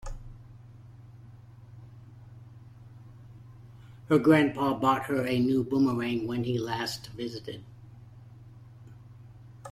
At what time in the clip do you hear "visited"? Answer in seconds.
7.09-7.63